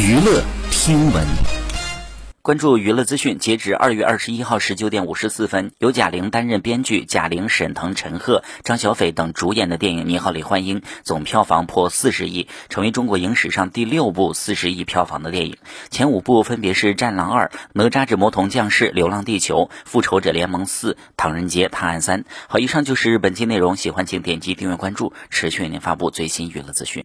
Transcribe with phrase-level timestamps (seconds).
[0.00, 1.26] 娱乐听闻。
[2.40, 15.56] 关注娱乐资讯截止二月二十一号十九点五十四分由贾玲担任编剧贾玲沈腾陈赫张小斐等主演的电影你好李焕英总票房破四十亿成为中国影史上第六部四十亿票房的电影。
[15.90, 22.24] 前五部分别是战狼二哪吒之魔童降世流浪地球复仇者联盟四唐人街探案三。
[22.46, 26.96] 好以上就是本期内容喜欢请点击订阅关注持续为您发布最新娱乐资讯。